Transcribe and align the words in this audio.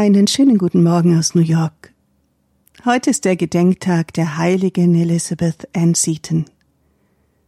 Einen 0.00 0.28
schönen 0.28 0.58
guten 0.58 0.84
Morgen 0.84 1.18
aus 1.18 1.34
New 1.34 1.42
York. 1.42 1.92
Heute 2.84 3.10
ist 3.10 3.24
der 3.24 3.34
Gedenktag 3.34 4.12
der 4.12 4.38
heiligen 4.38 4.94
Elizabeth 4.94 5.68
Ann 5.74 5.94
Seton. 5.94 6.44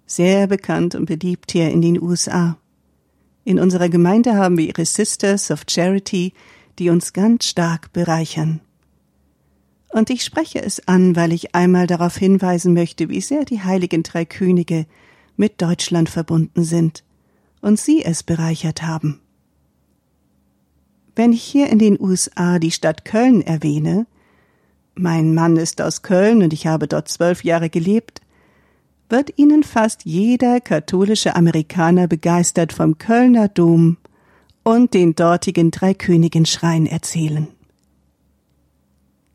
Sehr 0.04 0.48
bekannt 0.48 0.96
und 0.96 1.06
beliebt 1.06 1.52
hier 1.52 1.70
in 1.70 1.80
den 1.80 2.02
USA. 2.02 2.58
In 3.44 3.60
unserer 3.60 3.88
Gemeinde 3.88 4.34
haben 4.34 4.58
wir 4.58 4.66
ihre 4.66 4.84
Sisters 4.84 5.52
of 5.52 5.62
Charity, 5.70 6.32
die 6.80 6.90
uns 6.90 7.12
ganz 7.12 7.44
stark 7.44 7.92
bereichern. 7.92 8.60
Und 9.90 10.10
ich 10.10 10.24
spreche 10.24 10.60
es 10.60 10.88
an, 10.88 11.14
weil 11.14 11.32
ich 11.32 11.54
einmal 11.54 11.86
darauf 11.86 12.16
hinweisen 12.16 12.74
möchte, 12.74 13.08
wie 13.10 13.20
sehr 13.20 13.44
die 13.44 13.62
heiligen 13.62 14.02
drei 14.02 14.24
Könige 14.24 14.86
mit 15.36 15.62
Deutschland 15.62 16.10
verbunden 16.10 16.64
sind 16.64 17.04
und 17.60 17.78
sie 17.78 18.04
es 18.04 18.24
bereichert 18.24 18.82
haben. 18.82 19.20
Wenn 21.20 21.34
ich 21.34 21.42
hier 21.42 21.68
in 21.68 21.78
den 21.78 22.00
USA 22.00 22.58
die 22.58 22.70
Stadt 22.70 23.04
Köln 23.04 23.42
erwähne, 23.42 24.06
mein 24.94 25.34
Mann 25.34 25.58
ist 25.58 25.82
aus 25.82 26.00
Köln 26.00 26.42
und 26.42 26.54
ich 26.54 26.66
habe 26.66 26.88
dort 26.88 27.08
zwölf 27.08 27.44
Jahre 27.44 27.68
gelebt, 27.68 28.22
wird 29.10 29.38
Ihnen 29.38 29.62
fast 29.62 30.06
jeder 30.06 30.62
katholische 30.62 31.36
Amerikaner 31.36 32.08
begeistert 32.08 32.72
vom 32.72 32.96
Kölner 32.96 33.48
Dom 33.48 33.98
und 34.62 34.94
den 34.94 35.14
dortigen 35.14 35.70
Dreikönigenschrein 35.70 36.86
erzählen. 36.86 37.48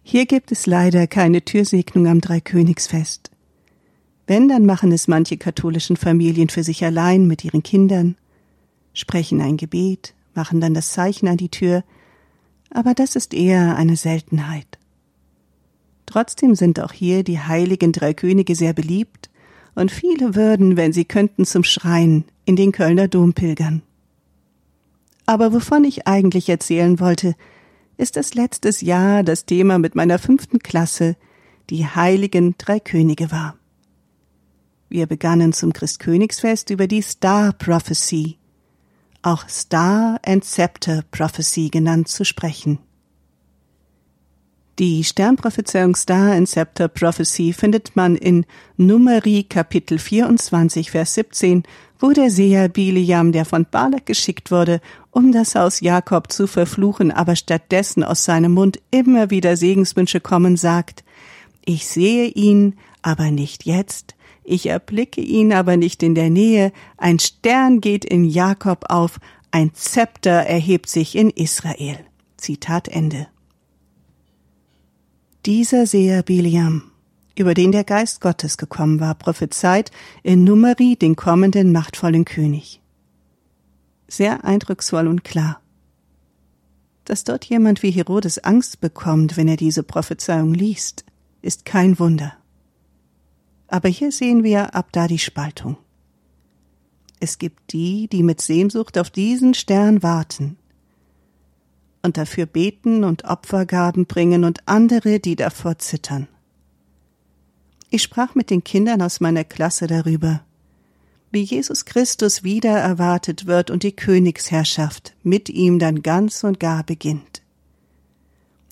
Hier 0.02 0.26
gibt 0.26 0.52
es 0.52 0.66
leider 0.66 1.06
keine 1.06 1.46
Türsegnung 1.46 2.08
am 2.08 2.20
Dreikönigsfest. 2.20 3.30
Wenn, 4.26 4.50
dann 4.50 4.66
machen 4.66 4.92
es 4.92 5.08
manche 5.08 5.38
katholischen 5.38 5.98
Familien 5.98 6.50
für 6.50 6.64
sich 6.64 6.84
allein 6.84 7.28
mit 7.28 7.46
ihren 7.46 7.62
Kindern, 7.62 8.16
sprechen 8.92 9.40
ein 9.40 9.58
Gebet, 9.58 10.15
machen 10.36 10.62
dann 10.62 10.74
das 10.74 10.92
Zeichen 10.92 11.28
an 11.28 11.38
die 11.38 11.50
Tür, 11.50 11.84
aber 12.70 12.94
das 12.94 13.16
ist 13.16 13.34
eher 13.34 13.76
eine 13.76 13.96
Seltenheit. 13.96 14.78
Trotzdem 16.06 16.56
sind 16.56 16.80
auch 16.80 16.92
hier 16.92 17.24
die 17.24 17.40
heiligen 17.40 17.92
drei 17.92 18.14
Könige 18.14 18.56
sehr 18.56 18.74
beliebt, 18.74 19.30
und 19.76 19.92
viele 19.92 20.36
würden, 20.36 20.78
wenn 20.78 20.94
sie 20.94 21.04
könnten, 21.04 21.46
zum 21.46 21.64
Schrein 21.64 22.24
in 22.46 22.56
den 22.56 22.72
Kölner 22.72 23.10
Dom 23.10 23.34
pilgern. 23.34 23.82
Aber 25.26 25.54
wovon 25.54 25.84
ich 25.84 26.08
eigentlich 26.08 26.48
erzählen 26.48 27.00
wollte, 27.00 27.36
ist 27.98 28.16
das 28.16 28.34
letztes 28.36 28.82
Jahr 28.82 29.24
das 29.24 29.46
Thema 29.46 29.78
mit 29.78 29.96
meiner 29.96 30.20
fünften 30.20 30.60
Klasse, 30.60 31.16
die 31.70 31.86
heiligen 31.86 32.56
drei 32.58 32.80
Könige 32.80 33.32
war. 33.32 33.58
Wir 34.88 35.08
begannen 35.08 35.52
zum 35.52 35.74
Christkönigsfest 35.74 36.70
über 36.70 36.88
die 36.88 37.02
Star 37.02 37.54
Prophecy, 37.54 38.38
auch 39.26 39.50
Star 39.50 40.20
and 40.24 40.46
Scepter 40.46 41.04
Prophecy 41.12 41.70
genannt, 41.70 42.08
zu 42.08 42.24
sprechen. 42.24 42.80
Die 44.78 45.04
Sternprophezeiung 45.04 45.96
Star 45.96 46.34
and 46.34 46.50
Scepter 46.50 46.90
Prophecy 46.90 47.54
findet 47.54 47.96
man 47.96 48.18
in 48.18 48.46
Numeri 48.76 49.44
Kapitel 49.44 50.00
24 50.00 50.92
Vers 50.92 51.14
17, 51.14 51.64
wo 51.98 52.12
der 52.12 52.30
Seher 52.30 52.68
Biliam, 52.68 53.32
der 53.32 53.46
von 53.46 53.66
Balak 53.66 54.06
geschickt 54.06 54.52
wurde, 54.52 54.82
um 55.12 55.32
das 55.32 55.56
Haus 55.56 55.80
Jakob 55.80 56.32
zu 56.32 56.46
verfluchen, 56.46 57.12
aber 57.12 57.38
stattdessen 57.38 58.04
aus 58.04 58.26
seinem 58.26 58.52
Mund 58.52 58.82
immer 58.92 59.30
wieder 59.30 59.56
Segenswünsche 59.56 60.20
kommen, 60.20 60.58
sagt, 60.58 61.06
ich 61.64 61.88
sehe 61.88 62.28
ihn, 62.28 62.76
aber 63.02 63.32
nicht 63.32 63.66
jetzt, 63.66 64.14
ich 64.46 64.68
erblicke 64.68 65.22
ihn 65.22 65.52
aber 65.52 65.76
nicht 65.76 66.04
in 66.04 66.16
der 66.16 66.30
Nähe, 66.30 66.72
ein 66.98 67.20
Stern 67.20 67.82
geht 67.82 68.06
in 68.06 68.24
Jakob 68.26 68.86
auf, 68.90 69.20
ein 69.52 69.74
Zepter 69.74 70.32
erhebt 70.32 70.90
sich 70.90 71.16
in 71.16 71.30
Israel. 71.30 71.98
Zitat 72.38 72.88
Ende. 72.88 73.28
Dieser 75.46 75.88
Seher 75.88 76.22
Biliam, 76.24 76.92
über 77.38 77.54
den 77.54 77.72
der 77.72 77.84
Geist 77.84 78.22
Gottes 78.22 78.58
gekommen 78.58 79.00
war, 79.00 79.16
prophezeit 79.16 79.92
in 80.24 80.44
Numeri 80.44 80.96
den 80.96 81.16
kommenden 81.16 81.72
machtvollen 81.72 82.26
König. 82.26 82.82
Sehr 84.08 84.44
eindrucksvoll 84.46 85.08
und 85.08 85.24
klar. 85.24 85.60
Dass 87.06 87.24
dort 87.24 87.46
jemand 87.46 87.84
wie 87.84 87.92
Herodes 87.92 88.40
Angst 88.44 88.80
bekommt, 88.80 89.38
wenn 89.38 89.48
er 89.48 89.58
diese 89.58 89.84
Prophezeiung 89.84 90.54
liest, 90.54 91.06
ist 91.42 91.66
kein 91.66 91.98
Wunder. 92.00 92.34
Aber 93.68 93.90
hier 93.90 94.12
sehen 94.12 94.44
wir 94.44 94.76
ab 94.76 94.90
da 94.92 95.08
die 95.08 95.20
Spaltung. 95.20 95.78
Es 97.20 97.38
gibt 97.38 97.74
die, 97.74 98.08
die 98.08 98.24
mit 98.24 98.42
Sehnsucht 98.42 98.98
auf 98.98 99.10
diesen 99.10 99.54
Stern 99.54 100.04
warten 100.04 100.58
und 102.04 102.18
dafür 102.18 102.46
beten 102.46 103.04
und 103.04 103.26
Opfergaben 103.26 104.06
bringen 104.06 104.44
und 104.44 104.68
andere, 104.68 105.20
die 105.20 105.36
davor 105.36 105.80
zittern. 105.80 106.28
Ich 107.90 108.04
sprach 108.04 108.36
mit 108.36 108.50
den 108.50 108.64
Kindern 108.64 109.02
aus 109.02 109.20
meiner 109.20 109.44
Klasse 109.44 109.88
darüber, 109.88 110.44
wie 111.32 111.42
Jesus 111.42 111.86
Christus 111.86 112.44
wieder 112.44 112.78
erwartet 112.78 113.48
wird 113.48 113.72
und 113.72 113.84
die 113.84 113.96
Königsherrschaft 113.96 115.16
mit 115.24 115.50
ihm 115.50 115.80
dann 115.80 116.04
ganz 116.04 116.44
und 116.44 116.60
gar 116.60 116.84
beginnt. 116.84 117.42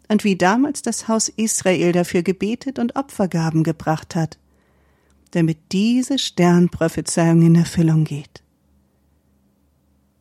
Und 0.09 0.23
wie 0.23 0.35
damals 0.35 0.81
das 0.81 1.07
Haus 1.07 1.29
Israel 1.29 1.91
dafür 1.91 2.21
gebetet 2.21 2.77
und 2.77 2.95
Opfergaben 2.95 3.63
gebracht 3.63 4.15
hat, 4.15 4.37
damit 5.33 5.57
diese 5.71 6.19
Sternprophezeiung 6.19 7.41
in 7.41 7.55
Erfüllung 7.55 8.03
geht. 8.03 8.43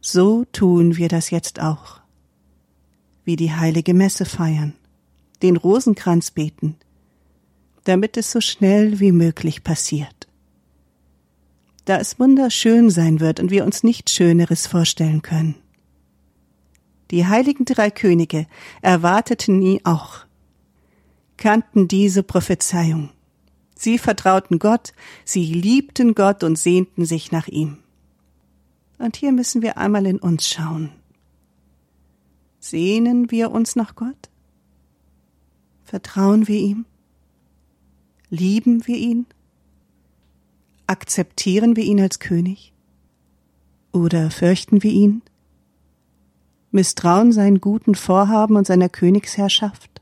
So 0.00 0.46
tun 0.52 0.96
wir 0.96 1.08
das 1.08 1.28
jetzt 1.28 1.60
auch. 1.60 2.00
Wie 3.22 3.36
die 3.36 3.52
heilige 3.52 3.92
Messe 3.92 4.24
feiern, 4.24 4.72
den 5.42 5.58
Rosenkranz 5.58 6.30
beten, 6.30 6.76
damit 7.84 8.16
es 8.16 8.32
so 8.32 8.40
schnell 8.40 9.00
wie 9.00 9.12
möglich 9.12 9.62
passiert. 9.62 10.28
Da 11.84 11.98
es 11.98 12.18
wunderschön 12.18 12.88
sein 12.88 13.20
wird 13.20 13.38
und 13.38 13.50
wir 13.50 13.66
uns 13.66 13.82
nichts 13.82 14.12
Schöneres 14.12 14.66
vorstellen 14.66 15.20
können. 15.20 15.56
Die 17.10 17.26
heiligen 17.26 17.66
drei 17.66 17.90
Könige 17.90 18.46
erwarteten 18.80 19.60
ihn 19.60 19.80
auch, 19.84 20.20
kannten 21.36 21.86
diese 21.86 22.22
Prophezeiung 22.22 23.10
Sie 23.82 23.98
vertrauten 23.98 24.60
Gott, 24.60 24.92
sie 25.24 25.44
liebten 25.44 26.14
Gott 26.14 26.44
und 26.44 26.56
sehnten 26.56 27.04
sich 27.04 27.32
nach 27.32 27.48
ihm. 27.48 27.78
Und 28.98 29.16
hier 29.16 29.32
müssen 29.32 29.60
wir 29.60 29.76
einmal 29.76 30.06
in 30.06 30.20
uns 30.20 30.46
schauen. 30.46 30.90
Sehnen 32.60 33.32
wir 33.32 33.50
uns 33.50 33.74
nach 33.74 33.96
Gott? 33.96 34.30
Vertrauen 35.82 36.46
wir 36.46 36.60
ihm? 36.60 36.84
Lieben 38.30 38.86
wir 38.86 38.98
ihn? 38.98 39.26
Akzeptieren 40.86 41.74
wir 41.74 41.82
ihn 41.82 42.00
als 42.00 42.20
König? 42.20 42.72
Oder 43.90 44.30
fürchten 44.30 44.84
wir 44.84 44.92
ihn? 44.92 45.22
Misstrauen 46.70 47.32
seinen 47.32 47.60
guten 47.60 47.96
Vorhaben 47.96 48.54
und 48.54 48.64
seiner 48.64 48.88
Königsherrschaft? 48.88 50.00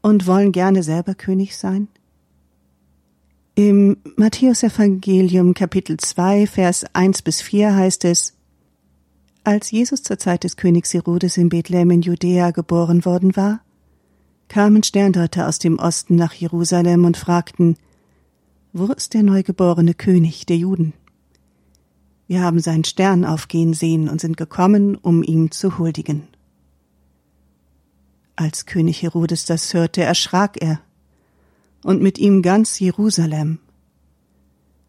Und 0.00 0.26
wollen 0.26 0.52
gerne 0.52 0.82
selber 0.82 1.14
König 1.14 1.58
sein? 1.58 1.88
Im 3.58 3.96
Matthäusevangelium 4.16 5.54
Kapitel 5.54 5.96
2 5.96 6.46
Vers 6.46 6.84
1 6.92 7.22
bis 7.22 7.40
4 7.40 7.74
heißt 7.74 8.04
es 8.04 8.34
Als 9.44 9.70
Jesus 9.70 10.02
zur 10.02 10.18
Zeit 10.18 10.44
des 10.44 10.58
Königs 10.58 10.92
Herodes 10.92 11.38
in 11.38 11.48
Bethlehem 11.48 11.90
in 11.90 12.02
Judäa 12.02 12.50
geboren 12.50 13.06
worden 13.06 13.34
war, 13.34 13.62
kamen 14.48 14.82
Sterndeuter 14.82 15.48
aus 15.48 15.58
dem 15.58 15.78
Osten 15.78 16.16
nach 16.16 16.34
Jerusalem 16.34 17.06
und 17.06 17.16
fragten 17.16 17.78
Wo 18.74 18.92
ist 18.92 19.14
der 19.14 19.22
neugeborene 19.22 19.94
König 19.94 20.44
der 20.44 20.58
Juden? 20.58 20.92
Wir 22.26 22.42
haben 22.42 22.60
seinen 22.60 22.84
Stern 22.84 23.24
aufgehen 23.24 23.72
sehen 23.72 24.10
und 24.10 24.20
sind 24.20 24.36
gekommen, 24.36 24.96
um 24.96 25.22
ihm 25.22 25.50
zu 25.50 25.78
huldigen. 25.78 26.24
Als 28.36 28.66
König 28.66 29.00
Herodes 29.00 29.46
das 29.46 29.72
hörte, 29.72 30.02
erschrak 30.02 30.60
er 30.60 30.82
und 31.86 32.02
mit 32.02 32.18
ihm 32.18 32.42
ganz 32.42 32.80
Jerusalem. 32.80 33.60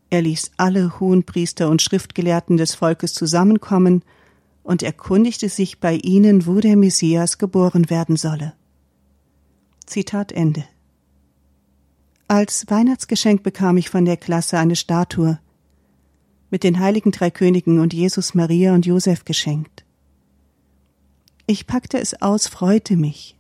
Er 0.10 0.24
ließ 0.24 0.54
alle 0.58 1.00
Hohenpriester 1.00 1.70
und 1.70 1.84
Schriftgelehrten 1.84 2.58
des 2.58 2.74
Volkes 2.74 3.14
zusammenkommen 3.14 4.04
und 4.64 4.82
erkundigte 4.82 5.48
sich 5.48 5.80
bei 5.80 5.98
ihnen, 5.98 6.48
wo 6.48 6.60
der 6.60 6.76
Messias 6.76 7.38
geboren 7.38 7.92
werden 7.92 8.16
solle. 8.16 8.54
Zitat 9.86 10.32
Ende. 10.32 10.64
Als 12.28 12.66
Weihnachtsgeschenk 12.68 13.44
bekam 13.44 13.78
ich 13.78 13.92
von 13.92 14.04
der 14.04 14.18
Klasse 14.18 14.58
eine 14.58 14.76
Statue 14.76 15.40
mit 16.50 16.64
den 16.64 16.80
heiligen 16.80 17.12
drei 17.12 17.30
Königen 17.30 17.78
und 17.78 17.94
Jesus, 17.94 18.34
Maria 18.34 18.74
und 18.74 18.88
Josef 18.88 19.24
geschenkt. 19.24 19.86
Ich 21.46 21.68
packte 21.68 22.00
es 22.00 22.20
aus, 22.24 22.48
freute 22.48 22.98
mich 22.98 23.37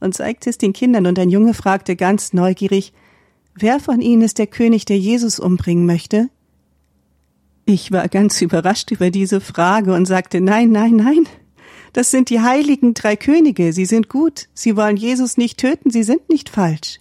und 0.00 0.14
zeigte 0.14 0.50
es 0.50 0.58
den 0.58 0.72
Kindern, 0.72 1.06
und 1.06 1.18
ein 1.18 1.30
Junge 1.30 1.54
fragte 1.54 1.96
ganz 1.96 2.32
neugierig, 2.32 2.92
wer 3.54 3.80
von 3.80 4.00
ihnen 4.00 4.22
ist 4.22 4.38
der 4.38 4.46
König, 4.46 4.84
der 4.84 4.98
Jesus 4.98 5.40
umbringen 5.40 5.86
möchte? 5.86 6.28
Ich 7.64 7.92
war 7.92 8.08
ganz 8.08 8.40
überrascht 8.42 8.90
über 8.90 9.10
diese 9.10 9.40
Frage 9.40 9.94
und 9.94 10.06
sagte 10.06 10.40
nein, 10.40 10.70
nein, 10.70 10.96
nein. 10.96 11.26
Das 11.92 12.10
sind 12.10 12.30
die 12.30 12.40
heiligen 12.40 12.94
drei 12.94 13.16
Könige. 13.16 13.72
Sie 13.72 13.86
sind 13.86 14.08
gut. 14.08 14.48
Sie 14.52 14.76
wollen 14.76 14.96
Jesus 14.96 15.36
nicht 15.36 15.58
töten. 15.58 15.90
Sie 15.90 16.02
sind 16.02 16.28
nicht 16.28 16.48
falsch. 16.48 17.00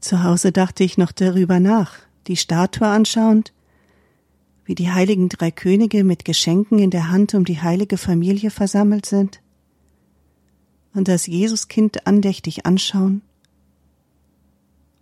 Zu 0.00 0.22
Hause 0.22 0.52
dachte 0.52 0.84
ich 0.84 0.98
noch 0.98 1.12
darüber 1.12 1.60
nach, 1.60 1.94
die 2.26 2.36
Statue 2.36 2.86
anschauend, 2.86 3.54
wie 4.66 4.74
die 4.74 4.90
heiligen 4.90 5.30
drei 5.30 5.50
Könige 5.50 6.04
mit 6.04 6.26
Geschenken 6.26 6.78
in 6.78 6.90
der 6.90 7.10
Hand 7.10 7.34
um 7.34 7.46
die 7.46 7.60
heilige 7.62 7.96
Familie 7.96 8.50
versammelt 8.50 9.06
sind 9.06 9.40
und 10.94 11.08
das 11.08 11.26
Jesuskind 11.26 12.06
andächtig 12.06 12.66
anschauen 12.66 13.22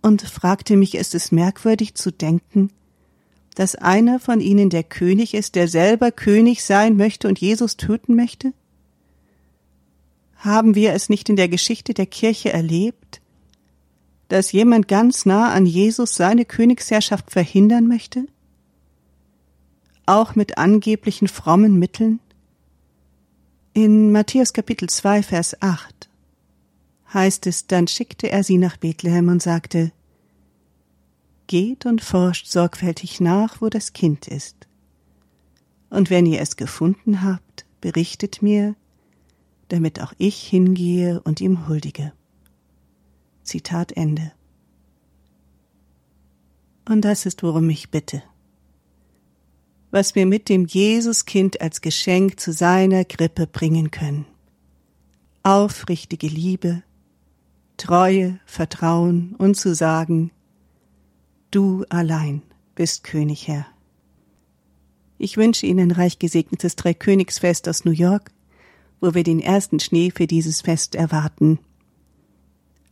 und 0.03 0.21
fragte 0.21 0.75
mich, 0.75 0.95
ist 0.95 1.15
es 1.15 1.31
merkwürdig 1.31 1.95
zu 1.95 2.11
denken, 2.11 2.69
dass 3.55 3.75
einer 3.75 4.19
von 4.19 4.41
ihnen 4.41 4.69
der 4.69 4.83
König 4.83 5.33
ist, 5.33 5.55
der 5.55 5.67
selber 5.67 6.11
König 6.11 6.63
sein 6.63 6.97
möchte 6.97 7.27
und 7.27 7.39
Jesus 7.39 7.77
töten 7.77 8.15
möchte? 8.15 8.53
Haben 10.35 10.75
wir 10.75 10.93
es 10.93 11.07
nicht 11.07 11.29
in 11.29 11.37
der 11.37 11.47
Geschichte 11.47 11.93
der 11.93 12.05
Kirche 12.05 12.51
erlebt, 12.51 13.21
dass 14.27 14.51
jemand 14.51 14.87
ganz 14.87 15.25
nah 15.25 15.53
an 15.53 15.65
Jesus 15.65 16.15
seine 16.15 16.43
Königsherrschaft 16.43 17.31
verhindern 17.31 17.87
möchte? 17.87 18.25
Auch 20.05 20.35
mit 20.35 20.57
angeblichen 20.57 21.29
frommen 21.29 21.79
Mitteln? 21.79 22.19
In 23.75 24.11
Matthäus 24.11 24.53
Kapitel 24.53 24.87
2, 24.87 25.23
Vers 25.23 25.59
8 25.59 26.07
heißt 27.11 27.47
es, 27.47 27.65
dann 27.65 27.87
schickte 27.87 28.29
er 28.29 28.43
sie 28.43 28.59
nach 28.59 28.77
Bethlehem 28.77 29.29
und 29.29 29.41
sagte, 29.41 29.91
Geht 31.47 31.87
und 31.87 32.03
forscht 32.03 32.45
sorgfältig 32.45 33.19
nach, 33.19 33.61
wo 33.61 33.69
das 33.69 33.93
Kind 33.93 34.27
ist. 34.27 34.67
Und 35.89 36.11
wenn 36.11 36.27
ihr 36.27 36.39
es 36.39 36.55
gefunden 36.55 37.23
habt, 37.23 37.65
berichtet 37.81 38.43
mir, 38.43 38.75
damit 39.69 39.99
auch 40.01 40.13
ich 40.19 40.47
hingehe 40.47 41.19
und 41.21 41.41
ihm 41.41 41.67
huldige. 41.67 42.13
Zitat 43.41 43.91
Ende. 43.93 44.33
Und 46.87 47.01
das 47.01 47.25
ist, 47.25 47.41
worum 47.41 47.71
ich 47.71 47.89
bitte. 47.89 48.21
Was 49.93 50.15
wir 50.15 50.25
mit 50.25 50.49
dem 50.49 50.65
Jesuskind 50.65 51.61
als 51.61 51.79
Geschenk 51.79 52.39
zu 52.39 52.51
seiner 52.51 53.05
Krippe 53.05 53.45
bringen 53.45 53.91
können. 53.91 54.25
Aufrichtige 55.43 56.25
Liebe, 56.25 56.81
Treue, 57.77 58.39
Vertrauen 58.47 59.35
und 59.37 59.55
zu 59.55 59.75
sagen, 59.75 60.31
du 61.51 61.85
allein 61.89 62.41
bist 62.73 63.03
König 63.03 63.47
Herr. 63.47 63.67
Ich 65.19 65.37
wünsche 65.37 65.67
Ihnen 65.67 65.91
ein 65.91 65.95
reich 65.95 66.17
gesegnetes 66.17 66.75
Dreikönigsfest 66.75 67.69
aus 67.69 67.85
New 67.85 67.91
York, 67.91 68.31
wo 68.99 69.13
wir 69.13 69.23
den 69.23 69.39
ersten 69.39 69.79
Schnee 69.79 70.09
für 70.09 70.25
dieses 70.25 70.61
Fest 70.61 70.95
erwarten. 70.95 71.59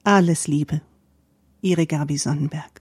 Alles 0.03 0.45
Liebe. 0.45 0.81
Ihre 1.61 1.87
Gabi 1.87 2.19
Sonnenberg. 2.19 2.80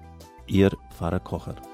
Ihr 0.51 0.71
Pfarrer 0.89 1.21
Kocher. 1.21 1.70